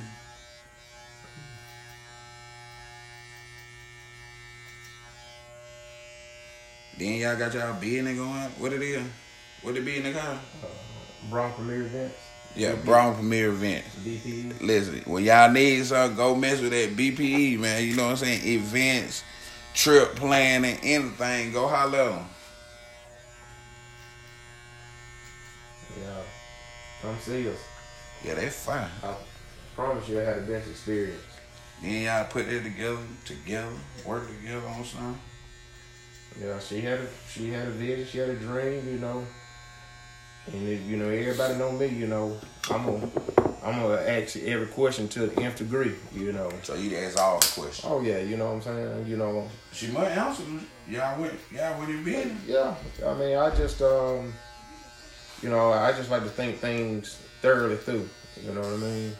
Then 6.99 7.15
y'all 7.15 7.37
got 7.37 7.55
y'all 7.55 7.81
business 7.81 8.19
going. 8.19 8.51
What 8.59 8.73
it 8.75 8.83
is? 8.83 9.03
What 9.63 9.77
it 9.77 9.85
be 9.85 9.97
in 9.97 10.03
the 10.03 10.13
car? 10.13 10.39
Uh, 10.63 10.67
Brown 11.31 11.53
Premier 11.55 11.83
Events. 11.83 12.15
Yeah, 12.55 12.75
Brown 12.75 13.15
Premier 13.15 13.49
Events. 13.49 13.97
DP. 14.05 14.61
Listen, 14.61 15.03
when 15.11 15.25
y'all 15.25 15.51
need 15.51 15.85
something, 15.87 16.17
go 16.17 16.35
mess 16.35 16.61
with 16.61 16.73
that 16.73 16.97
BPE, 16.97 17.59
man. 17.59 17.85
You 17.85 17.97
know 17.97 18.05
what 18.05 18.11
I'm 18.11 18.17
saying? 18.17 18.47
Events, 18.47 19.25
trip 19.73 20.15
planning, 20.17 20.77
anything. 20.83 21.53
Go 21.53 21.69
holler. 21.69 22.23
Yeah. 25.99 26.23
Come 27.03 27.17
see 27.21 27.49
us. 27.49 27.57
Yeah, 28.25 28.35
they 28.35 28.49
fine. 28.49 28.89
I 29.03 29.15
promise 29.75 30.09
you 30.09 30.21
I 30.21 30.25
had 30.25 30.47
the 30.47 30.53
best 30.53 30.69
experience. 30.69 31.23
Then 31.83 32.03
y'all 32.05 32.25
put 32.27 32.47
it 32.47 32.63
together, 32.63 32.99
together, 33.25 33.73
work 34.05 34.29
together 34.29 34.67
on 34.69 34.85
something. 34.85 35.19
Yeah, 36.41 36.59
she 36.61 36.81
had 36.83 37.01
a 37.01 37.07
she 37.33 37.51
had 37.51 37.69
a 37.69 37.71
vision, 37.71 38.07
she 38.07 38.19
had 38.19 38.29
a 38.31 38.35
dream, 38.37 38.87
you 38.87 38.99
know. 38.99 39.25
And 40.53 40.69
it, 40.69 40.81
you 40.83 40.97
know, 40.97 41.09
everybody 41.09 41.55
know 41.55 41.73
me, 41.73 41.87
you 41.87 42.07
know. 42.07 42.39
I'm 42.71 42.85
gonna 42.85 43.09
I'm 43.65 43.81
gonna 43.81 44.01
ask 44.03 44.37
you 44.37 44.47
every 44.47 44.67
question 44.67 45.09
to 45.09 45.27
the 45.27 45.43
nth 45.43 45.59
degree, 45.59 45.95
you 46.15 46.33
know. 46.33 46.51
So 46.63 46.75
you 46.75 46.97
ask 46.99 47.19
all 47.19 47.39
the 47.41 47.47
questions. 47.47 47.81
Oh 47.85 48.01
yeah, 48.03 48.19
you 48.19 48.37
know 48.37 48.47
what 48.55 48.55
I'm 48.55 48.63
saying? 48.63 49.07
You 49.07 49.17
know, 49.17 49.49
She 49.73 49.89
might 49.89 50.11
answer 50.11 50.43
them. 50.43 50.67
Y'all 50.89 51.21
went, 51.21 51.35
y'all 51.51 51.79
went 51.79 51.91
in 51.91 52.05
business. 52.05 52.43
yeah. 52.47 52.75
I 53.07 53.15
mean 53.15 53.37
I 53.37 53.55
just 53.57 53.81
um 53.83 54.33
you 55.43 55.49
know, 55.49 55.73
I 55.73 55.93
just 55.93 56.11
like 56.11 56.23
to 56.23 56.29
think 56.29 56.59
things 56.59 57.19
thoroughly 57.41 57.77
through. 57.77 58.09
You 58.43 58.53
know 58.53 58.61
what 58.61 58.73
I 58.73 58.77
mean? 58.77 59.13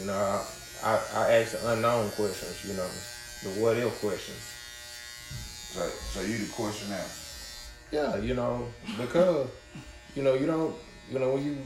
You 0.00 0.06
know, 0.06 0.14
I 0.14 0.44
I, 0.82 1.00
I 1.14 1.32
ask 1.34 1.52
the 1.52 1.72
unknown 1.72 2.10
questions, 2.10 2.64
you 2.66 2.74
know, 2.74 2.88
the 3.42 3.60
what 3.60 3.76
if 3.76 4.00
questions. 4.00 4.38
So, 5.72 5.86
so 5.88 6.20
you 6.22 6.38
the 6.38 6.52
question 6.52 6.90
now. 6.90 7.04
Yeah, 7.92 8.16
you 8.18 8.34
know, 8.34 8.66
because 8.98 9.48
you 10.14 10.22
know 10.22 10.34
you 10.34 10.46
don't, 10.46 10.74
you 11.10 11.18
know, 11.18 11.34
when 11.34 11.44
you 11.44 11.58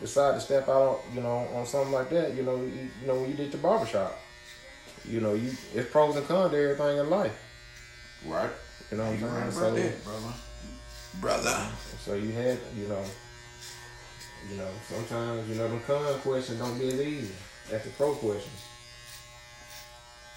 decide 0.00 0.34
to 0.34 0.40
step 0.40 0.68
out, 0.68 1.00
you 1.14 1.20
know, 1.20 1.48
on 1.54 1.66
something 1.66 1.92
like 1.92 2.10
that, 2.10 2.34
you 2.34 2.42
know, 2.42 2.56
you, 2.56 2.88
you 3.00 3.06
know, 3.06 3.14
when 3.14 3.30
you 3.30 3.36
did 3.36 3.52
the 3.52 3.58
barbershop, 3.58 4.18
you 5.04 5.20
know, 5.20 5.34
you 5.34 5.52
it's 5.74 5.90
pros 5.90 6.16
and 6.16 6.26
cons 6.26 6.52
to 6.52 6.58
everything 6.58 6.98
in 6.98 7.10
life. 7.10 7.36
Right. 8.26 8.50
You 8.90 8.98
know 8.98 9.10
what 9.10 9.22
I'm 9.22 9.50
saying? 9.52 9.74
that, 9.74 10.04
brother. 10.04 10.34
Brother. 11.20 11.66
So, 12.04 12.14
you 12.14 12.32
had, 12.32 12.58
you 12.76 12.88
know, 12.88 13.04
you 14.50 14.56
know, 14.56 14.68
sometimes 14.88 15.48
you 15.48 15.54
know 15.54 15.68
them 15.68 15.80
con 15.86 16.18
questions 16.20 16.58
don't 16.58 16.78
be 16.78 16.88
as 16.88 17.00
easy 17.00 17.34
as 17.70 17.84
the 17.84 17.90
pro 17.90 18.14
questions. 18.14 18.60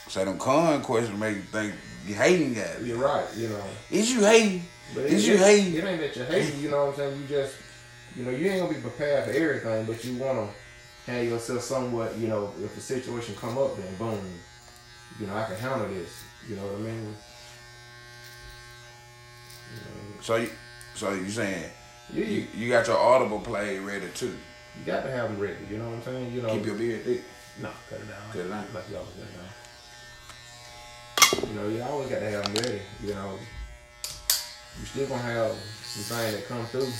So 0.07 0.23
them 0.23 0.37
con 0.37 0.81
questions 0.83 1.19
make 1.19 1.37
you 1.37 1.41
think 1.43 1.73
you 2.05 2.15
hating 2.15 2.53
guys. 2.53 2.81
You're 2.83 2.97
right, 2.97 3.25
you 3.35 3.49
know. 3.49 3.63
Is 3.89 4.11
you 4.13 4.23
hating? 4.23 4.63
But 4.93 5.05
Is 5.05 5.27
you 5.27 5.37
hating? 5.37 5.73
It 5.73 5.83
ain't 5.83 6.01
that 6.01 6.15
you're 6.15 6.25
hating, 6.25 6.59
you 6.61 6.69
know 6.69 6.85
what 6.85 6.89
I'm 6.89 6.95
saying? 6.95 7.21
You 7.21 7.27
just, 7.27 7.55
you 8.15 8.23
know, 8.23 8.31
you 8.31 8.49
ain't 8.49 8.61
gonna 8.61 8.73
be 8.73 8.81
prepared 8.81 9.25
for 9.25 9.31
everything, 9.31 9.85
but 9.85 10.05
you 10.05 10.17
wanna 10.17 10.47
have 11.07 11.25
yourself 11.25 11.61
somewhat, 11.61 12.15
you 12.17 12.27
know, 12.27 12.53
if 12.63 12.75
the 12.75 12.81
situation 12.81 13.35
come 13.35 13.57
up, 13.57 13.75
then 13.77 13.95
boom, 13.95 14.19
you 15.19 15.25
know, 15.25 15.35
I 15.35 15.45
can 15.45 15.55
handle 15.55 15.87
this. 15.87 16.23
You 16.47 16.55
know 16.57 16.63
what 16.63 16.75
I 16.75 16.83
mean? 16.83 17.15
You, 19.73 20.21
So 20.21 20.35
you, 20.35 20.49
so 20.95 21.13
you 21.13 21.29
saying 21.29 21.69
you, 22.13 22.23
you, 22.23 22.47
you 22.55 22.69
got 22.69 22.87
your 22.87 22.97
audible 22.97 23.39
play 23.39 23.79
ready 23.79 24.07
too? 24.13 24.35
you 24.77 24.83
got 24.85 25.03
to 25.03 25.11
have 25.11 25.29
them 25.29 25.39
ready. 25.39 25.57
You 25.69 25.77
know 25.77 25.85
what 25.85 25.95
I'm 25.95 26.03
saying? 26.03 26.33
You 26.33 26.41
know, 26.41 26.49
Keep 26.49 26.65
your 26.65 26.75
beard 26.75 27.03
thick. 27.03 27.23
no, 27.61 27.69
cut 27.89 27.99
it 27.99 28.07
down. 28.07 28.17
Cut 28.31 28.41
it 28.41 28.49
down. 28.49 28.65
Like 28.73 28.89
you 28.89 28.97
always 28.97 29.13
cut 29.15 29.23
it 29.23 29.37
down. 29.37 29.45
You 31.49 31.55
know, 31.55 31.67
you 31.69 31.81
always 31.83 32.09
got 32.09 32.19
to 32.19 32.29
have 32.29 32.43
them 32.43 32.53
ready. 32.63 32.81
You 33.03 33.13
know, 33.13 33.37
you 34.79 34.85
still 34.85 35.07
gonna 35.07 35.21
have 35.21 35.51
some 35.51 36.17
things 36.17 36.33
that 36.35 36.47
come 36.47 36.65
through. 36.65 36.91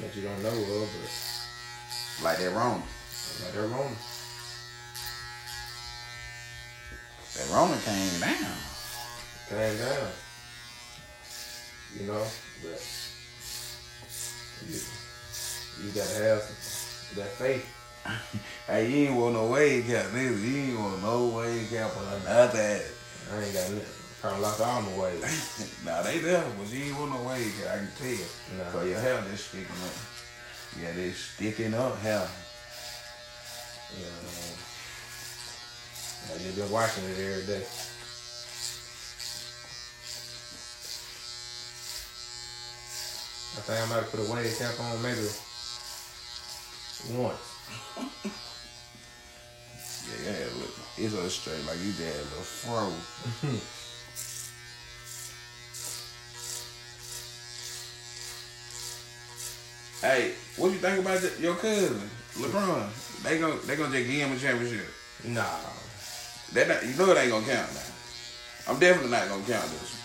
that 0.00 0.14
you 0.14 0.22
don't 0.22 0.42
know 0.42 0.50
of, 0.50 2.22
that 2.46 2.54
wrong. 2.54 2.82
like 3.42 3.52
they're 3.52 3.66
wrong. 3.66 3.96
That 7.34 7.50
Rona 7.52 7.76
came 7.82 8.20
down. 8.20 8.56
Came 9.48 9.78
down. 9.78 10.10
You 11.98 12.06
know, 12.06 12.26
but 12.62 12.80
you, 14.68 14.80
you 15.82 15.90
gotta 15.92 16.22
have 16.22 16.42
that 17.16 17.32
faith. 17.38 17.72
Hey, 18.66 18.90
you 18.90 19.06
ain't 19.06 19.14
want 19.14 19.34
no 19.34 19.46
wave 19.46 19.86
cap, 19.86 20.06
nigga. 20.06 20.42
You 20.42 20.56
ain't 20.56 20.78
want 20.80 21.00
no 21.00 21.26
wave 21.36 21.70
cap 21.70 21.96
or 21.96 22.02
nothing. 22.28 22.60
I 22.60 23.44
ain't 23.44 23.54
got 23.54 23.70
nothing. 23.70 23.80
Trying 24.20 24.34
to 24.34 24.40
lock 24.40 24.60
all 24.60 24.82
my 24.82 24.98
way. 24.98 25.14
nah, 25.84 26.02
they 26.02 26.18
there, 26.18 26.42
but 26.58 26.72
you 26.72 26.86
ain't 26.86 26.98
want 26.98 27.12
no 27.12 27.22
wave 27.28 27.54
cap. 27.62 27.74
I 27.74 27.78
can 27.78 27.90
tell 27.96 28.08
you. 28.08 28.26
Nah. 28.58 28.70
So 28.72 28.82
your 28.82 28.98
hair 28.98 29.22
just 29.30 29.50
sticking 29.50 29.70
up. 29.70 30.25
Yeah, 30.82 30.92
they 30.92 31.10
sticking 31.10 31.74
up 31.74 31.98
hair. 32.00 32.28
You 33.96 34.04
know, 34.04 34.10
I 36.34 36.38
just 36.38 36.56
been 36.56 36.70
watching 36.70 37.04
it 37.04 37.18
every 37.18 37.46
day. 37.46 37.64
I 43.56 43.60
think 43.60 43.80
I 43.80 43.86
might 43.88 44.02
have 44.02 44.10
put 44.10 44.20
a 44.20 44.32
wave 44.32 44.58
cap 44.58 44.78
on 44.80 45.02
maybe 45.02 45.28
once. 47.14 47.38
Yeah, 50.06 50.32
yeah, 50.32 50.46
look. 50.58 50.74
It's 50.98 51.14
a 51.14 51.30
straight 51.30 51.64
like 51.66 51.78
you 51.82 51.92
had 51.92 52.14
a 52.14 52.18
little 52.18 52.42
fro. 52.42 52.92
hey, 60.08 60.34
what 60.56 60.72
you 60.72 60.78
think 60.78 61.00
about 61.00 61.20
your 61.40 61.54
cousin, 61.56 62.00
LeBron? 62.34 63.22
They 63.22 63.38
gon' 63.38 63.58
they 63.66 63.76
gonna 63.76 63.92
just 63.92 64.08
give 64.08 64.28
him 64.28 64.32
a 64.32 64.38
championship. 64.38 64.86
Nah. 65.24 65.44
That 66.52 66.68
not, 66.68 66.86
you 66.86 66.94
know 66.96 67.10
it 67.10 67.18
ain't 67.18 67.30
gonna 67.30 67.46
count 67.46 67.74
now. 67.74 68.72
I'm 68.72 68.78
definitely 68.78 69.10
not 69.10 69.28
gonna 69.28 69.42
count 69.44 69.68
this. 69.70 69.96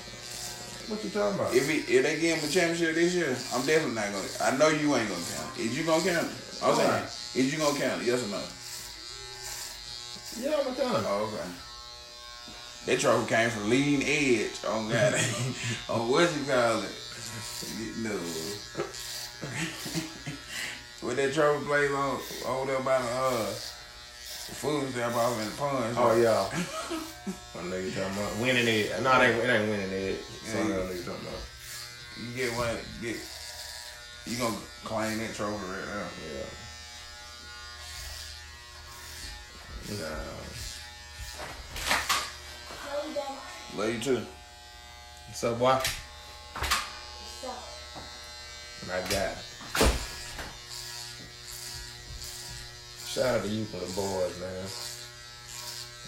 What 0.90 1.04
you 1.04 1.10
talking 1.10 1.40
about? 1.40 1.56
If 1.56 1.70
he, 1.70 1.78
if 1.94 2.04
they 2.04 2.20
give 2.20 2.38
him 2.38 2.50
a 2.50 2.52
championship 2.52 2.96
this 2.96 3.14
year, 3.16 3.36
I'm 3.54 3.66
definitely 3.66 3.96
not 3.96 4.12
gonna. 4.12 4.28
I 4.42 4.58
know 4.58 4.70
you 4.70 4.96
ain't 4.96 5.08
gonna 5.08 5.24
count. 5.24 5.58
it. 5.58 5.66
Is 5.66 5.78
you 5.78 5.86
gonna 5.86 6.04
count 6.04 6.28
it? 6.28 6.60
I'm 6.64 6.76
saying, 6.76 7.04
is 7.36 7.54
you 7.54 7.60
gonna 7.60 7.80
count 7.80 8.02
it? 8.02 8.08
Yes 8.08 8.26
or 8.26 8.32
no? 8.36 8.42
yeah, 10.42 10.58
I'm 10.58 10.76
telling 10.76 11.04
you. 11.04 11.10
Oh, 11.10 11.32
okay. 11.32 11.48
That 12.88 13.00
trophy 13.00 13.30
came 13.30 13.50
from 13.50 13.70
leading 13.70 14.02
edge 14.04 14.66
on 14.66 14.90
God. 14.90 15.14
on 15.14 15.22
oh, 15.90 16.12
what 16.12 16.30
you 16.36 16.44
call 16.46 16.82
it? 16.82 16.92
No. 18.04 18.18
with 21.02 21.18
that 21.18 21.34
trophy 21.34 21.66
place 21.66 21.92
on 21.92 22.20
over 22.48 22.72
there 22.72 22.82
by 22.82 23.02
the 23.02 23.08
uh 23.08 23.46
the 23.46 24.56
food 24.58 24.90
stamp 24.92 25.16
off 25.16 25.40
in 25.40 25.46
the 25.50 25.56
pond. 25.56 25.96
Oh 25.98 26.16
yeah. 26.16 26.50
I 27.60 27.64
know 27.64 27.78
you 27.78 27.92
talking 27.92 28.18
about 28.18 28.38
winning 28.40 28.68
it. 28.68 29.02
No, 29.02 29.22
it 29.22 29.30
ain't, 29.30 29.44
it 29.44 29.50
ain't 29.50 29.70
winning 29.70 29.92
it. 29.92 30.24
Something 30.24 30.74
else 30.74 30.96
you 30.96 31.04
talking 31.04 31.28
about. 31.28 31.42
You 32.20 32.36
get 32.36 32.52
one 32.58 32.78
get 33.02 33.18
you 34.26 34.38
gonna 34.38 34.58
claim 34.84 35.18
that 35.20 35.34
trophy 35.34 35.66
right 35.66 35.88
now. 35.88 36.08
Yeah. 36.28 36.46
Nah. 40.00 40.42
Love 42.88 43.08
you, 43.08 43.80
Love 43.80 43.94
you 43.94 44.00
too. 44.00 44.22
What's 45.28 45.44
up, 45.44 45.58
boy? 45.58 45.80
What's 46.54 47.46
up? 47.46 47.60
My 48.88 49.02
God. 49.10 49.38
Shout 53.14 53.26
out 53.40 53.44
to 53.44 53.50
you 53.50 53.66
for 53.66 53.78
the 53.78 53.92
boys, 53.94 54.40
man. 54.40 54.68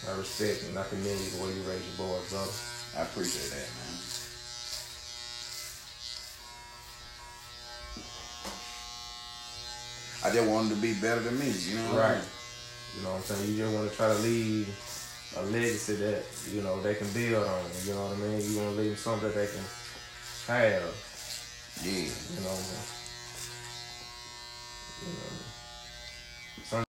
I 0.07 0.17
respect 0.17 0.63
and 0.69 0.79
I 0.79 0.83
commend 0.87 1.19
you 1.19 1.29
the 1.35 1.43
way 1.43 1.51
you 1.53 1.61
raise 1.67 1.83
your 1.83 2.07
boys, 2.07 2.29
brother. 2.31 2.51
I 2.97 3.01
appreciate 3.03 3.51
that, 3.51 3.67
man. 3.75 3.99
I 10.23 10.31
just 10.31 10.47
want 10.49 10.69
them 10.69 10.77
to 10.77 10.81
be 10.81 10.93
better 11.01 11.19
than 11.21 11.37
me, 11.37 11.49
you 11.51 11.75
know? 11.75 11.93
what 11.93 12.03
I 12.03 12.09
Right. 12.13 12.17
mean? 12.19 12.27
You 12.95 13.01
know 13.03 13.09
what 13.11 13.17
I'm 13.17 13.23
saying? 13.23 13.49
You 13.51 13.57
just 13.57 13.73
want 13.75 13.89
to 13.91 13.95
try 13.97 14.07
to 14.07 14.19
leave 14.19 14.67
a 15.35 15.41
legacy 15.43 15.95
that, 15.95 16.23
you 16.51 16.61
know, 16.61 16.81
they 16.81 16.95
can 16.95 17.11
build 17.11 17.45
on. 17.45 17.65
You 17.83 17.93
know 17.93 18.05
what 18.05 18.13
I 18.13 18.19
mean? 18.21 18.39
You 18.51 18.57
want 18.59 18.75
to 18.75 18.81
leave 18.81 18.99
something 18.99 19.27
that 19.27 19.35
they 19.35 19.47
can 19.47 19.65
have. 20.47 20.95
Yeah. 21.83 21.91
You 21.91 22.39
know, 22.39 22.53
What 22.55 22.63
I 22.63 22.71
mean? 22.71 22.87
You 25.03 25.13
know. 25.19 25.52